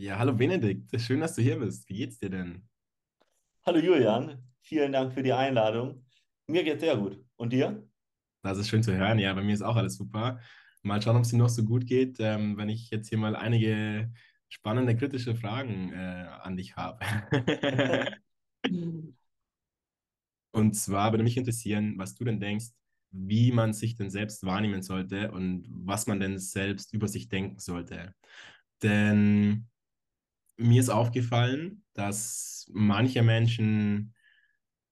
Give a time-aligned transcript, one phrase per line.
[0.00, 1.86] Ja, hallo Benedikt, schön, dass du hier bist.
[1.90, 2.66] Wie geht's dir denn?
[3.66, 6.06] Hallo Julian, vielen Dank für die Einladung.
[6.46, 7.22] Mir geht's sehr gut.
[7.36, 7.86] Und dir?
[8.42, 9.18] Das ist schön zu hören.
[9.18, 10.40] Ja, bei mir ist auch alles super.
[10.82, 13.36] Mal schauen, ob es dir noch so gut geht, ähm, wenn ich jetzt hier mal
[13.36, 14.10] einige
[14.48, 17.04] spannende, kritische Fragen äh, an dich habe.
[20.52, 22.68] Und zwar würde mich interessieren, was du denn denkst,
[23.10, 27.58] wie man sich denn selbst wahrnehmen sollte und was man denn selbst über sich denken
[27.58, 28.14] sollte.
[28.82, 29.69] Denn
[30.60, 34.14] mir ist aufgefallen, dass manche Menschen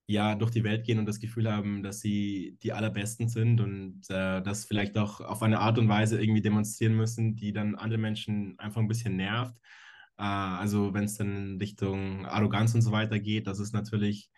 [0.06, 4.00] ja durch die Welt gehen und das Gefühl haben, dass sie die Allerbesten sind und
[4.08, 7.98] äh, das vielleicht auch auf eine Art und Weise irgendwie demonstrieren müssen, die dann andere
[7.98, 9.54] Menschen einfach ein bisschen nervt.
[10.16, 14.30] Äh, also wenn es dann in Richtung Arroganz und so weiter geht, das ist natürlich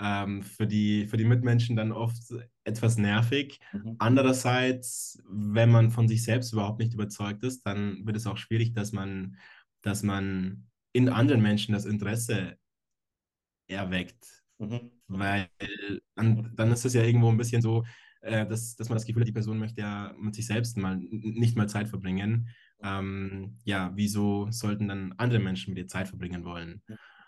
[0.00, 2.22] ähm, für die, für die Mitmenschen dann oft
[2.64, 3.58] etwas nervig.
[3.72, 3.96] Mhm.
[3.98, 8.72] Andererseits, wenn man von sich selbst überhaupt nicht überzeugt ist, dann wird es auch schwierig,
[8.72, 9.36] dass man,
[9.82, 12.58] dass man in anderen Menschen das Interesse
[13.66, 14.44] erweckt.
[14.58, 14.90] Mhm.
[15.06, 15.48] Weil
[16.16, 17.84] dann, dann ist es ja irgendwo ein bisschen so,
[18.20, 20.96] äh, dass, dass man das Gefühl hat, die Person möchte ja mit sich selbst mal
[20.96, 22.48] nicht mal Zeit verbringen.
[22.82, 26.82] Ähm, ja, wieso sollten dann andere Menschen mit ihr Zeit verbringen wollen?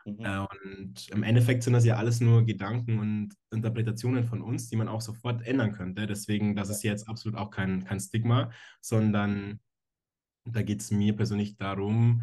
[0.04, 0.24] Mhm.
[0.24, 4.76] Äh, und im Endeffekt sind das ja alles nur Gedanken und Interpretationen von uns, die
[4.76, 6.06] man auch sofort ändern könnte.
[6.06, 9.60] Deswegen, das ist jetzt absolut auch kein, kein Stigma, sondern
[10.44, 12.22] da geht es mir persönlich darum,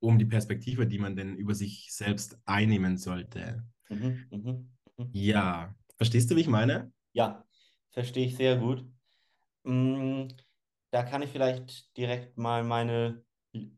[0.00, 3.64] um die Perspektive, die man denn über sich selbst einnehmen sollte.
[3.88, 4.26] Mhm.
[4.30, 4.68] Mhm.
[4.98, 5.12] Mhm.
[5.12, 6.92] Ja, verstehst du, wie ich meine?
[7.12, 7.46] Ja,
[7.90, 8.84] verstehe ich sehr gut.
[9.64, 10.28] Mm,
[10.90, 13.24] Da kann ich vielleicht direkt mal meine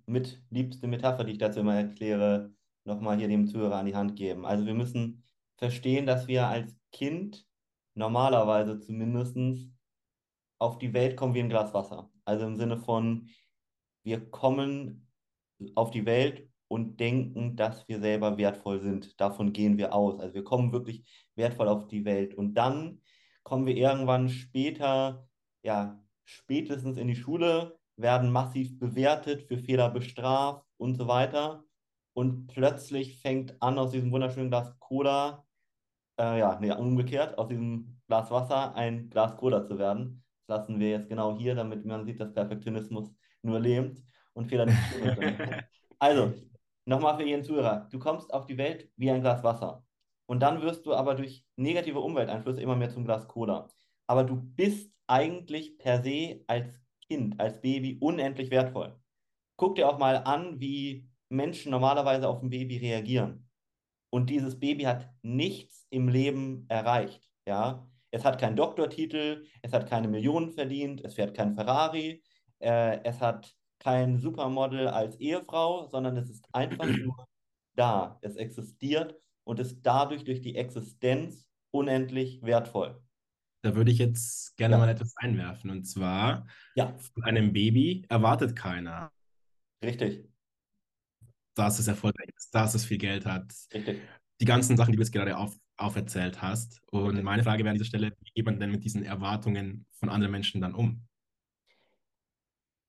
[0.06, 4.16] mit liebste Metapher, die ich dazu immer erkläre, nochmal hier dem Zuhörer an die Hand
[4.16, 4.46] geben.
[4.46, 5.24] Also wir müssen
[5.56, 7.46] verstehen, dass wir als Kind
[7.94, 9.36] normalerweise zumindest
[10.58, 12.10] auf die Welt kommen wie ein Glas Wasser.
[12.24, 13.28] Also im Sinne von,
[14.04, 15.08] wir kommen
[15.74, 19.20] auf die Welt und denken, dass wir selber wertvoll sind.
[19.20, 20.20] Davon gehen wir aus.
[20.20, 22.34] Also wir kommen wirklich wertvoll auf die Welt.
[22.34, 23.00] Und dann
[23.42, 25.26] kommen wir irgendwann später,
[25.62, 31.64] ja, spätestens in die Schule, werden massiv bewertet, für Fehler bestraft und so weiter.
[32.12, 35.44] Und plötzlich fängt an, aus diesem wunderschönen Glas Cola,
[36.18, 40.24] äh, ja, nee, umgekehrt, aus diesem Glas Wasser ein Glas Cola zu werden.
[40.46, 43.12] Das lassen wir jetzt genau hier, damit man sieht, dass Perfektionismus
[43.44, 44.78] nur lähmt und Fehler nicht.
[45.98, 46.34] Also,
[46.84, 47.88] nochmal für jeden Zuhörer.
[47.90, 49.84] Du kommst auf die Welt wie ein Glas Wasser.
[50.26, 53.68] Und dann wirst du aber durch negative Umwelteinflüsse immer mehr zum Glas Cola.
[54.06, 58.98] Aber du bist eigentlich per se als Kind, als Baby unendlich wertvoll.
[59.56, 63.48] Guck dir auch mal an, wie Menschen normalerweise auf ein Baby reagieren.
[64.10, 67.28] Und dieses Baby hat nichts im Leben erreicht.
[67.46, 67.86] Ja?
[68.10, 72.22] Es hat keinen Doktortitel, es hat keine Millionen verdient, es fährt kein Ferrari,
[72.60, 77.26] äh, es hat kein Supermodel als Ehefrau, sondern es ist einfach nur
[77.74, 78.18] da.
[78.22, 83.02] Es existiert und ist dadurch durch die Existenz unendlich wertvoll.
[83.62, 85.70] Da würde ich jetzt gerne mal Ja, etwas einwerfen.
[85.70, 89.10] Und zwar, ja, von einem Baby erwartet keiner,
[89.82, 90.28] richtig,
[91.54, 93.52] dass es erfolgreich ist, dass es viel Geld hat.
[93.72, 94.08] richtig,
[94.40, 96.82] Die ganzen Sachen, die du jetzt gerade auf, auferzählt hast.
[96.90, 97.24] Und richtig.
[97.24, 100.32] meine Frage wäre an dieser Stelle, wie geht man denn mit diesen Erwartungen von anderen
[100.32, 101.06] Menschen dann um?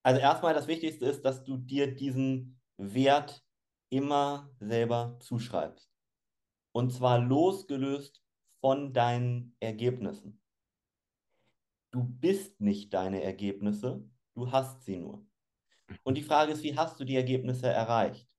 [0.06, 3.44] Also erstmal das Wichtigste ist, dass du dir diesen Wert
[3.90, 5.90] immer selber zuschreibst.
[6.74, 8.24] Und zwar losgelöst
[8.62, 10.44] von deinen Ergebnissen.
[11.90, 15.26] Du bist nicht deine Ergebnisse, du hast sie nur.
[16.04, 18.30] Und die Frage ist, wie hast du die Ergebnisse erreicht?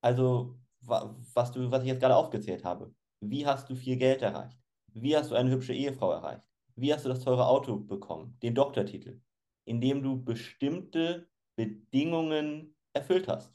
[0.00, 2.94] Also, wa- was du, was ich jetzt gerade aufgezählt habe.
[3.20, 4.56] Wie hast du viel Geld erreicht?
[4.94, 6.44] Wie hast du eine hübsche Ehefrau erreicht?
[6.76, 8.38] Wie hast du das teure Auto bekommen?
[8.40, 9.20] Den Doktortitel?
[9.68, 13.52] Indem du bestimmte Bedingungen erfüllt hast.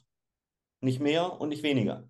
[0.80, 2.08] Nicht mehr und nicht weniger.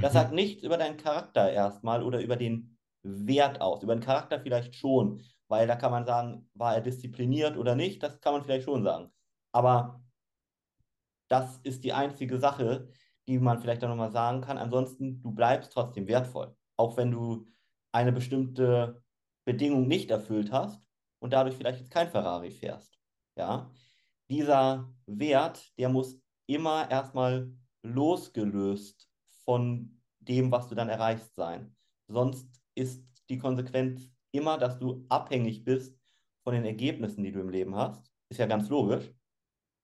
[0.00, 0.36] Das sagt Mhm.
[0.36, 3.82] nichts über deinen Charakter erstmal oder über den Wert aus.
[3.82, 8.02] Über den Charakter vielleicht schon, weil da kann man sagen, war er diszipliniert oder nicht,
[8.02, 9.12] das kann man vielleicht schon sagen.
[9.52, 10.02] Aber
[11.28, 12.90] das ist die einzige Sache,
[13.28, 14.58] die man vielleicht auch nochmal sagen kann.
[14.58, 17.46] Ansonsten, du bleibst trotzdem wertvoll, auch wenn du
[17.92, 19.02] eine bestimmte
[19.44, 22.97] Bedingung nicht erfüllt hast und dadurch vielleicht jetzt kein Ferrari fährst.
[23.38, 23.70] Ja,
[24.28, 27.52] dieser Wert, der muss immer erstmal
[27.82, 29.08] losgelöst
[29.44, 31.76] von dem, was du dann erreichst, sein.
[32.08, 35.96] Sonst ist die Konsequenz immer, dass du abhängig bist
[36.42, 38.10] von den Ergebnissen, die du im Leben hast.
[38.28, 39.14] Ist ja ganz logisch.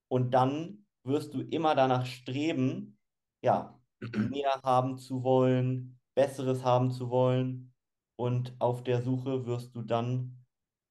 [0.09, 2.99] Und dann wirst du immer danach streben,
[3.43, 3.81] ja,
[4.31, 7.73] mehr haben zu wollen, Besseres haben zu wollen.
[8.17, 10.45] Und auf der Suche wirst du dann,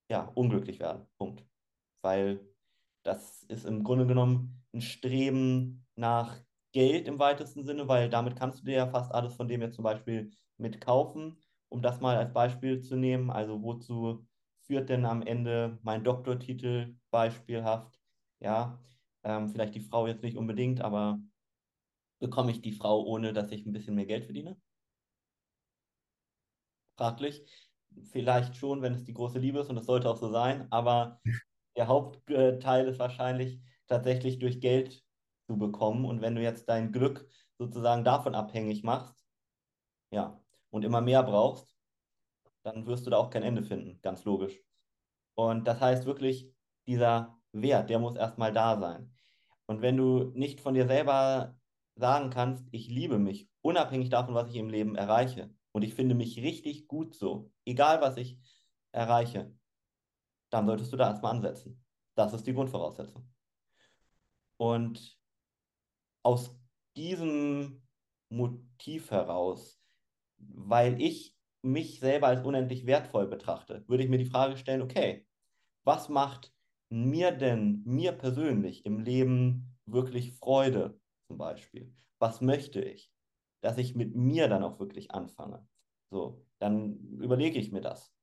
[0.09, 1.07] ja, unglücklich werden.
[1.17, 1.45] Punkt.
[2.01, 2.52] Weil
[3.03, 6.37] das ist im Grunde genommen ein Streben nach
[6.71, 9.75] Geld im weitesten Sinne, weil damit kannst du dir ja fast alles von dem jetzt
[9.75, 11.37] zum Beispiel mitkaufen,
[11.69, 13.29] um das mal als Beispiel zu nehmen.
[13.29, 14.25] Also wozu
[14.61, 17.99] führt denn am Ende mein Doktortitel beispielhaft?
[18.39, 18.79] Ja,
[19.23, 21.19] ähm, vielleicht die Frau jetzt nicht unbedingt, aber
[22.19, 24.57] bekomme ich die Frau, ohne dass ich ein bisschen mehr Geld verdiene?
[26.97, 27.43] Fraglich.
[28.11, 31.21] Vielleicht schon, wenn es die große Liebe ist und es sollte auch so sein, aber
[31.75, 35.03] der Hauptteil ist wahrscheinlich tatsächlich durch Geld
[35.47, 36.05] zu bekommen.
[36.05, 37.27] Und wenn du jetzt dein Glück
[37.57, 39.23] sozusagen davon abhängig machst,
[40.11, 40.39] ja,
[40.69, 41.73] und immer mehr brauchst,
[42.63, 44.59] dann wirst du da auch kein Ende finden, ganz logisch.
[45.35, 46.51] Und das heißt wirklich,
[46.87, 49.13] dieser Wert, der muss erstmal da sein.
[49.65, 51.57] Und wenn du nicht von dir selber
[51.95, 56.15] sagen kannst, ich liebe mich, unabhängig davon, was ich im Leben erreiche, und ich finde
[56.15, 58.37] mich richtig gut so, egal was ich
[58.91, 59.51] erreiche,
[60.53, 61.83] dann solltest du da erstmal ansetzen.
[62.15, 63.27] Das ist die Grundvoraussetzung.
[64.57, 65.17] Und
[66.21, 66.55] aus
[66.95, 67.81] diesem
[68.29, 69.81] Motiv heraus,
[70.37, 75.25] weil ich mich selber als unendlich wertvoll betrachte, würde ich mir die Frage stellen, okay,
[75.83, 76.53] was macht
[76.89, 81.93] mir denn, mir persönlich im Leben wirklich Freude zum Beispiel?
[82.19, 83.11] Was möchte ich?
[83.61, 85.67] Dass ich mit mir dann auch wirklich anfange.
[86.11, 88.13] So, dann überlege ich mir das.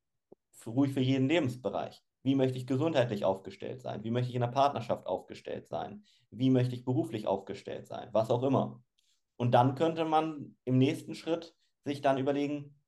[0.67, 2.05] Ruhig für jeden Lebensbereich.
[2.22, 4.05] Wie möchte ich gesundheitlich aufgestellt sein?
[4.05, 6.05] Wie möchte ich in der Partnerschaft aufgestellt sein?
[6.31, 8.11] Wie möchte ich beruflich aufgestellt sein?
[8.12, 8.82] Was auch immer.
[9.37, 12.78] Und dann könnte man im nächsten Schritt sich dann überlegen,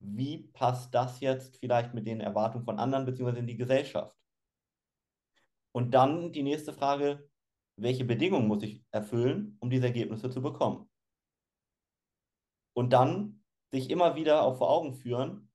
[0.00, 4.14] wie passt das jetzt vielleicht mit den Erwartungen von anderen beziehungsweise in die Gesellschaft?
[5.72, 7.28] Und dann die nächste Frage,
[7.76, 10.90] welche Bedingungen muss ich erfüllen, um diese Ergebnisse zu bekommen?
[12.74, 15.50] Und dann sich immer wieder auch vor Augen führen,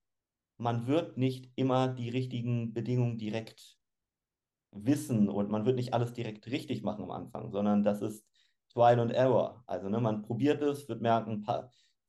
[0.61, 3.79] man wird nicht immer die richtigen Bedingungen direkt
[4.71, 8.23] wissen und man wird nicht alles direkt richtig machen am Anfang, sondern das ist
[8.69, 9.63] Trial and Error.
[9.65, 11.45] Also ne, man probiert es, wird merken,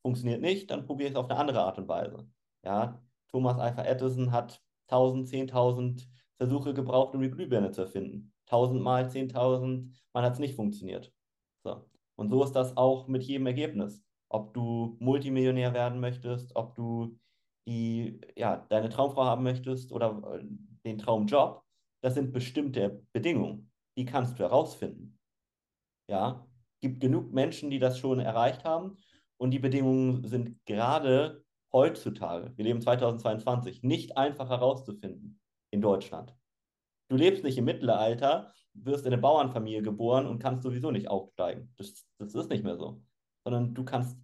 [0.03, 2.29] funktioniert nicht, dann probiere ich es auf eine andere Art und Weise.
[2.63, 6.07] Ja, Thomas Alpha Edison hat 1000, 10.000
[6.37, 8.33] Versuche gebraucht, um die Glühbirne zu erfinden.
[8.45, 11.11] 1000 mal 10.000, man hat es nicht funktioniert.
[11.63, 11.89] So.
[12.15, 14.03] Und so ist das auch mit jedem Ergebnis.
[14.29, 17.17] Ob du Multimillionär werden möchtest, ob du
[17.67, 20.45] die, ja, deine Traumfrau haben möchtest oder äh,
[20.85, 21.63] den Traumjob,
[22.01, 23.71] das sind bestimmte Bedingungen.
[23.97, 25.17] Die kannst du herausfinden.
[26.09, 26.45] Ja,
[26.81, 28.97] gibt genug Menschen, die das schon erreicht haben
[29.37, 31.43] und die Bedingungen sind gerade
[31.73, 35.39] heutzutage, wir leben 2022, nicht einfach herauszufinden
[35.71, 36.35] in Deutschland.
[37.09, 41.73] Du lebst nicht im Mittelalter, wirst in eine Bauernfamilie geboren und kannst sowieso nicht aufsteigen.
[41.77, 43.03] Das, das ist nicht mehr so.
[43.43, 44.17] Sondern du kannst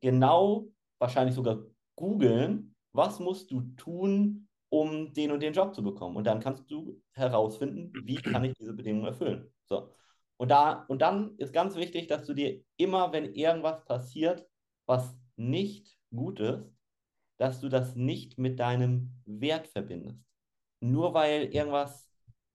[0.00, 0.68] genau,
[0.98, 1.64] wahrscheinlich sogar
[1.96, 6.16] googeln, was musst du tun, um den und den Job zu bekommen.
[6.16, 9.52] Und dann kannst du herausfinden, wie kann ich diese Bedingungen erfüllen.
[9.64, 9.92] So.
[10.36, 14.46] Und, da, und dann ist ganz wichtig, dass du dir immer, wenn irgendwas passiert,
[14.86, 16.70] was nicht gut ist,
[17.38, 20.20] dass du das nicht mit deinem Wert verbindest.
[20.80, 22.08] Nur weil irgendwas,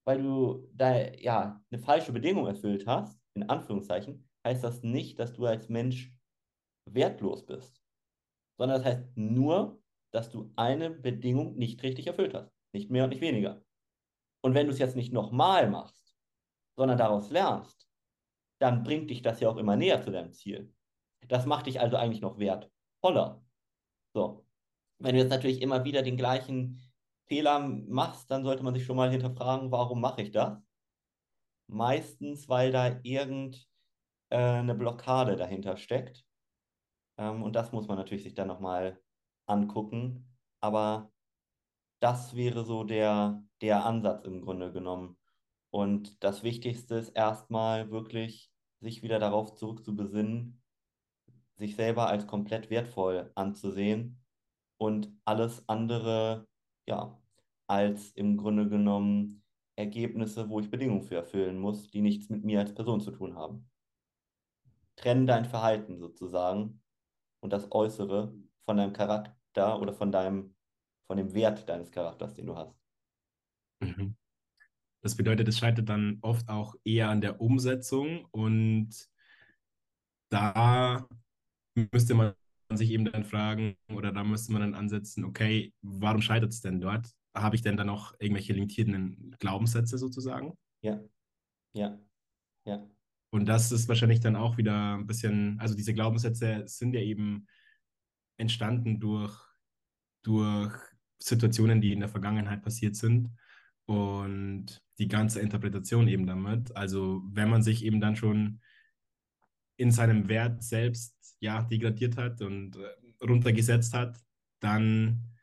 [0.05, 5.33] weil du da ja eine falsche Bedingung erfüllt hast, in Anführungszeichen, heißt das nicht, dass
[5.33, 6.13] du als Mensch
[6.85, 7.81] wertlos bist.
[8.57, 9.81] Sondern das heißt nur,
[10.13, 12.51] dass du eine Bedingung nicht richtig erfüllt hast.
[12.71, 13.63] Nicht mehr und nicht weniger.
[14.41, 16.15] Und wenn du es jetzt nicht nochmal machst,
[16.77, 17.87] sondern daraus lernst,
[18.59, 20.73] dann bringt dich das ja auch immer näher zu deinem Ziel.
[21.27, 23.43] Das macht dich also eigentlich noch wertvoller.
[24.13, 24.45] So.
[24.99, 26.81] Wenn du jetzt natürlich immer wieder den gleichen
[27.27, 30.61] Fehler machst, dann sollte man sich schon mal hinterfragen, warum mache ich das?
[31.67, 33.61] Meistens, weil da irgendeine
[34.29, 36.23] äh, Blockade dahinter steckt.
[37.17, 39.01] Ähm, und das muss man natürlich sich dann nochmal
[39.45, 40.27] angucken.
[40.59, 41.11] Aber
[41.99, 45.17] das wäre so der, der Ansatz im Grunde genommen.
[45.71, 50.61] Und das Wichtigste ist erstmal wirklich, sich wieder darauf zurückzubesinnen,
[51.55, 54.21] sich selber als komplett wertvoll anzusehen
[54.77, 56.47] und alles andere,
[56.85, 57.17] ja,
[57.67, 59.43] als im Grunde genommen
[59.75, 63.35] Ergebnisse, wo ich Bedingungen für erfüllen muss, die nichts mit mir als Person zu tun
[63.35, 63.69] haben.
[64.95, 66.81] Trenn dein Verhalten sozusagen
[67.39, 68.35] und das Äußere
[68.65, 70.55] von deinem Charakter oder von deinem,
[71.07, 72.75] von dem Wert deines Charakters, den du hast.
[73.81, 74.15] Mhm.
[75.01, 78.89] Das bedeutet, es scheitert dann oft auch eher an der Umsetzung und
[80.29, 81.07] da
[81.75, 82.33] müsste man
[82.71, 86.79] sich eben dann fragen oder da müsste man dann ansetzen, okay, warum scheitert es denn
[86.79, 87.13] dort?
[87.35, 90.57] Habe ich denn dann noch irgendwelche limitierenden Glaubenssätze sozusagen?
[90.81, 90.99] Ja,
[91.73, 91.99] ja,
[92.65, 92.87] ja.
[93.31, 97.47] Und das ist wahrscheinlich dann auch wieder ein bisschen, also diese Glaubenssätze sind ja eben
[98.37, 99.35] entstanden durch,
[100.23, 100.73] durch
[101.19, 103.29] Situationen, die in der Vergangenheit passiert sind
[103.85, 106.75] und die ganze Interpretation eben damit.
[106.75, 108.61] Also wenn man sich eben dann schon
[109.77, 114.19] in seinem Wert selbst ja degradiert hat und äh, runtergesetzt hat,
[114.59, 115.33] dann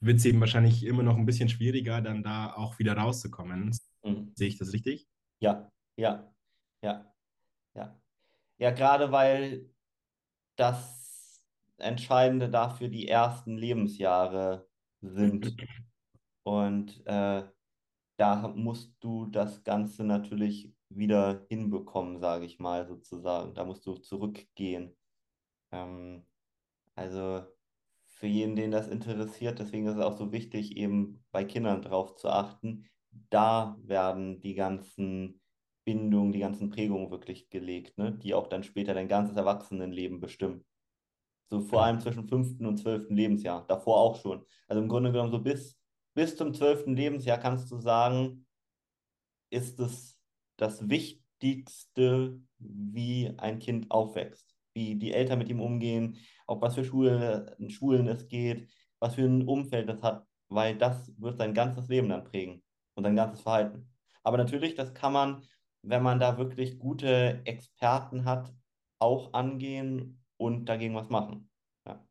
[0.00, 3.76] wird es eben wahrscheinlich immer noch ein bisschen schwieriger, dann da auch wieder rauszukommen.
[4.02, 4.32] Mhm.
[4.34, 5.08] Sehe ich das richtig?
[5.40, 6.32] Ja, ja,
[6.82, 7.12] ja,
[7.74, 8.00] ja.
[8.58, 9.70] Ja, gerade weil
[10.56, 11.05] das
[11.78, 14.66] Entscheidende dafür die ersten Lebensjahre
[15.00, 15.56] sind.
[16.42, 17.44] Und äh,
[18.16, 23.54] da musst du das Ganze natürlich wieder hinbekommen, sage ich mal sozusagen.
[23.54, 24.96] Da musst du zurückgehen.
[25.72, 26.24] Ähm,
[26.94, 27.44] also
[28.06, 32.16] für jeden, den das interessiert, deswegen ist es auch so wichtig, eben bei Kindern drauf
[32.16, 32.88] zu achten.
[33.30, 35.40] Da werden die ganzen
[35.84, 38.12] Bindungen, die ganzen Prägungen wirklich gelegt, ne?
[38.12, 40.64] die auch dann später dein ganzes Erwachsenenleben bestimmen.
[41.48, 44.44] So vor allem zwischen fünften und zwölften Lebensjahr, davor auch schon.
[44.66, 45.78] Also im Grunde genommen so bis,
[46.14, 48.46] bis zum zwölften Lebensjahr kannst du sagen,
[49.50, 50.18] ist es
[50.56, 56.84] das Wichtigste, wie ein Kind aufwächst, wie die Eltern mit ihm umgehen, auch was für
[56.84, 61.88] Schulen, Schulen es geht, was für ein Umfeld es hat, weil das wird sein ganzes
[61.88, 62.62] Leben dann prägen
[62.94, 63.88] und sein ganzes Verhalten.
[64.22, 65.42] Aber natürlich, das kann man,
[65.82, 68.52] wenn man da wirklich gute Experten hat,
[68.98, 71.48] auch angehen und dagegen was machen.
[71.86, 72.06] Ja.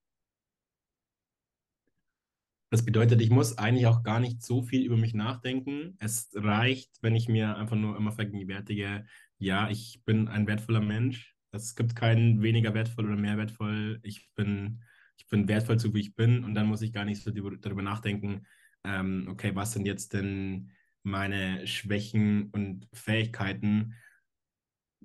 [2.71, 5.95] Das bedeutet, ich muss eigentlich auch gar nicht so viel über mich nachdenken.
[5.99, 9.05] Es reicht, wenn ich mir einfach nur immer vergegenwärtige,
[9.37, 11.35] ja, ich bin ein wertvoller Mensch.
[11.51, 13.99] Es gibt keinen weniger wertvoll oder mehr wertvoll.
[14.03, 14.83] Ich bin,
[15.17, 16.43] ich bin wertvoll so, wie ich bin.
[16.43, 18.45] Und dann muss ich gar nicht so darüber nachdenken,
[18.85, 20.71] ähm, okay, was sind jetzt denn
[21.03, 23.95] meine Schwächen und Fähigkeiten?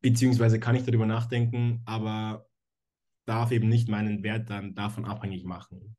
[0.00, 2.49] Beziehungsweise kann ich darüber nachdenken, aber
[3.26, 5.96] darf eben nicht meinen Wert dann davon abhängig machen.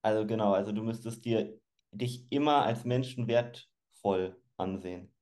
[0.03, 1.61] also genau, also du müsstest dir
[1.93, 5.13] dich immer als Menschen wertvoll ansehen.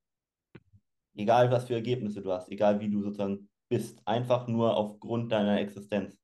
[1.15, 5.59] Egal, was für Ergebnisse du hast, egal wie du sozusagen bist, einfach nur aufgrund deiner
[5.59, 6.17] Existenz.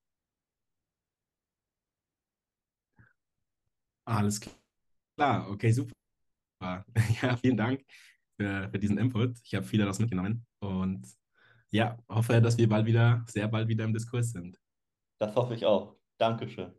[4.06, 4.40] Alles
[5.18, 5.94] klar, okay, super.
[7.22, 7.82] Ja, vielen Dank
[8.38, 9.38] für, für diesen Input.
[9.44, 11.06] Ich habe viel daraus mitgenommen und
[11.70, 14.60] ja, hoffe, dass wir bald wieder, sehr bald wieder im Diskurs sind.
[15.20, 15.98] Das hoffe ich auch.
[16.18, 16.72] Dankeschön.